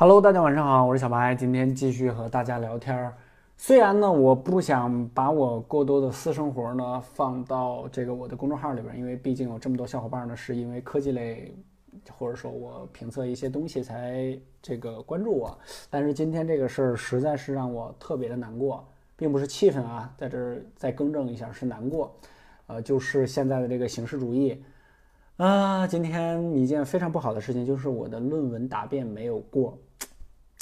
[0.00, 3.12] Hello，大家晚上好，我是小白，今天继续和大家聊天儿。
[3.56, 11.52] 虽然呢，我不想把我过多的私生活呢放到这个我的公众号里边，因为毕竟有这么多小伙伴呢是因为科技类，
[12.16, 15.58] 或者说我评测一些东西才这个关注我。
[15.90, 18.86] 但是今天这个事儿实在是让我特别的难过，
[19.16, 22.14] 并不是气愤啊，在这儿再更正一下，是难过。
[22.68, 24.62] 呃，就是现在的这个形式主义。
[25.38, 29.76] 啊，今天一件非常不好的事情就是我的论文答辩没有过。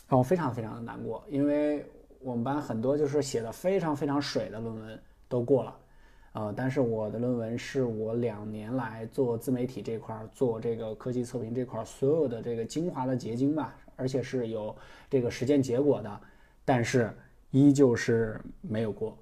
[0.08, 1.84] 让我非常非常的难过，因为
[2.20, 5.76] 我们班很多就是写的非常非常水的论文都过了，
[6.32, 14.74] 呃，但是我的论文是我两年来做自媒体这块儿做这个科技测评这块儿所有的这个精华的结晶吧，而且是有
[15.10, 16.20] 这个实践结果的，
[16.64, 17.12] 但是
[17.50, 19.16] 依旧是没有过，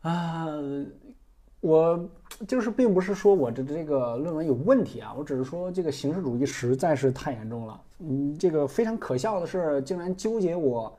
[0.00, 0.46] 啊，
[1.60, 2.08] 我
[2.46, 7.80] 就是并不是说我的这个论文有问题啊，我只是说这个形式主义实在是太严重了。
[7.98, 10.96] 嗯，这个非常可笑的是，竟然纠结我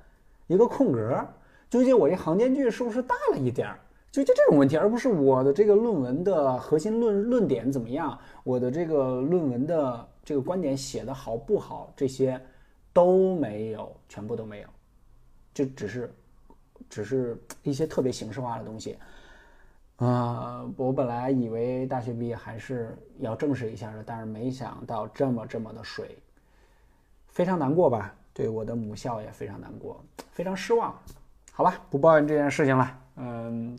[0.47, 1.25] 一个空格，
[1.69, 3.79] 纠结我这行间距是不是大了一点儿，
[4.11, 12.37] 纠结这种问题，而不是我的这个论文的核心论论点怎么样，我的这个论文的这个观点写的好不好，这些
[12.91, 14.67] 都没有，全部都没有，
[15.53, 16.13] 就只是
[16.89, 18.97] 只是一些特别形式化的东西。
[19.99, 26.17] 啊，我本来以为大学毕业还是要正式一下的，但是没想到这么这么的水。
[27.27, 28.15] 非常难过吧？
[28.33, 30.97] 对我的母校也非常难过，非常失望。
[31.51, 32.99] 好吧，不抱怨这件事情了。
[33.17, 33.77] 嗯，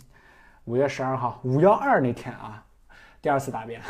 [0.66, 2.62] 五月十二号，五幺二那天啊，
[3.22, 3.80] 第二次答辩，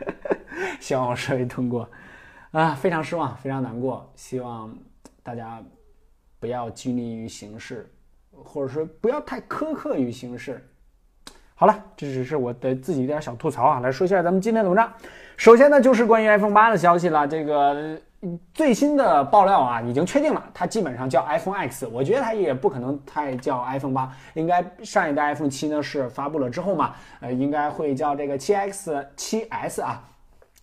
[0.80, 1.86] 希望我顺利通过。
[2.52, 4.10] 啊，非常失望，非常难过。
[4.16, 4.74] 希望
[5.22, 5.62] 大家
[6.40, 7.92] 不要拘泥于形式，
[8.32, 10.66] 或者说不要太苛刻于形式。
[11.60, 13.80] 好了，这只是我的自己一点小吐槽啊。
[13.80, 14.88] 来说一下咱们今天的文章。
[15.36, 17.26] 首先呢，就是关于 iPhone 八的消息了。
[17.26, 17.98] 这个。
[18.52, 21.86] 最新的爆料啊，已经确定了，它基本上叫 iPhone X。
[21.86, 30.02] 我觉得它也不可能太叫 iPhone 八，应该上一代 iPhone 七呢是发布了之后嘛，呃，应该会叫这个七 X 七 S 啊。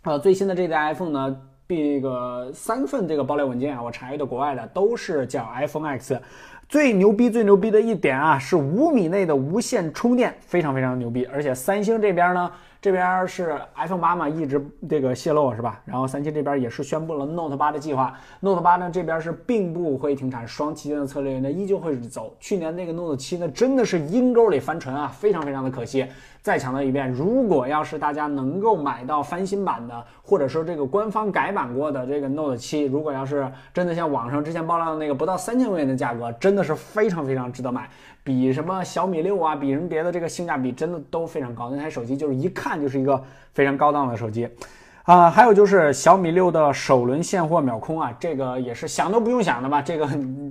[0.03, 1.38] 呃，最新的这代 iPhone 呢，
[1.68, 6.20] 这个三份这个爆料文件啊，我查阅的国外的都是叫 iPhone X。
[6.68, 11.26] 最牛逼、最牛逼的一点啊，是五米内的无线充电，非常非常牛逼。
[11.26, 12.52] 而且三星这边呢。
[12.85, 15.81] 这边是 iPhone 八嘛，一直这个泄露是吧？
[15.85, 18.16] 然后三星这边也是宣布了 Note 八的计划。
[18.41, 22.35] Note 八呢这边是并不会停产，双旗舰的策略呢依旧会走。
[22.40, 26.06] 去年那个 Note 七呢真的是阴沟里翻船啊，非常非常的可惜。
[26.44, 37.90] 再强调一遍，如果要是大家能够买到翻新版的，或者说这个官方改版过的这个 Note 七，如果要是真的像网上之前爆料的那个不到三千块钱的价格，真的是非常非常值得买，
[38.23, 41.72] 比什么小米六啊，比什么别的这个性价比真的都非常高。
[41.72, 44.47] 那台手机就是一看就是一个非常高档的手机。
[45.05, 49.79] 啊，还有就是小米六的首轮现货秒空啊，这个也是想都不用想的吧？
[49.79, 50.09] 这个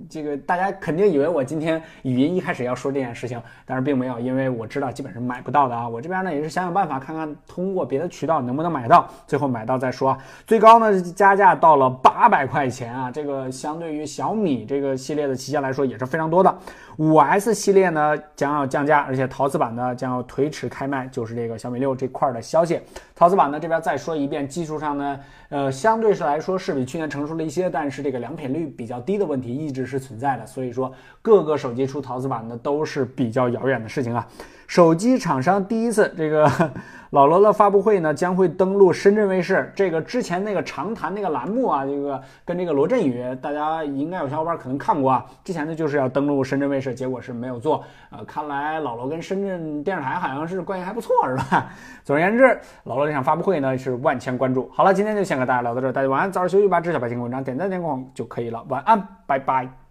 [0.08, 5.88] 这个大家肯定以为我今天语音一开始要说这件事情，但是并没有，因为我知道基本是买不到的啊。
[5.88, 10.16] 我这边呢也是想想办法，看看通过别的渠道能不能买到，最后买到再说。
[10.46, 16.56] 最高呢加价到了八百块钱啊，这个相对于小米这个系列的旗舰来说也是非常多的。
[16.98, 22.80] 五 S 系列呢将要降价，而且陶瓷版呢将要推迟开卖，就是这个小米六这块的消息。
[23.16, 24.43] 陶瓷版呢这边再说一遍。
[24.46, 34.26] 技术上呢，呃，相对是来说是比去年成熟了一些，但是这个良品率比较低的问题一直是存在的，所以说各个手机出陶瓷版呢都是比较遥远的事情啊。
[34.66, 36.50] 手机厂商第一次这个。
[37.10, 39.72] 老罗的发布会呢将会登陆深圳卫视。
[39.76, 45.24] 这个之前那个长谈那个栏目啊，这个跟这个罗振宇，大家应该有小伙伴可能看过啊。
[45.44, 47.84] 之前呢就是要登陆深圳卫视，结果是没有做。
[48.10, 51.70] 呃，看来老罗跟深圳电视台好像是关系还不错，是吧？
[52.02, 54.68] 总而言之，老罗这场发布会呢是万千关注。
[54.72, 56.80] 好了，今天就先跟大家聊到这儿，大家晚安，早点休息吧。
[56.80, 58.64] 知晓白听文章点赞点广就可以了。
[58.68, 59.83] 晚安，拜拜。